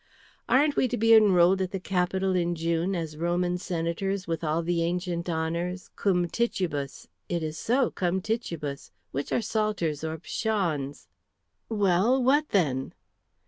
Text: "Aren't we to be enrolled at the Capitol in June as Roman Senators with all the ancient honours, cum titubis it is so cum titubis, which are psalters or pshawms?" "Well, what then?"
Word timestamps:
"Aren't 0.49 0.75
we 0.77 0.87
to 0.87 0.97
be 0.97 1.13
enrolled 1.13 1.61
at 1.61 1.69
the 1.69 1.79
Capitol 1.79 2.35
in 2.35 2.55
June 2.55 2.95
as 2.95 3.17
Roman 3.17 3.59
Senators 3.59 4.25
with 4.25 4.43
all 4.43 4.63
the 4.63 4.81
ancient 4.81 5.29
honours, 5.29 5.91
cum 5.95 6.25
titubis 6.27 7.05
it 7.29 7.43
is 7.43 7.55
so 7.59 7.91
cum 7.91 8.19
titubis, 8.19 8.89
which 9.11 9.31
are 9.31 9.43
psalters 9.43 10.03
or 10.03 10.17
pshawms?" 10.17 11.05
"Well, 11.69 12.23
what 12.23 12.49
then?" 12.49 12.95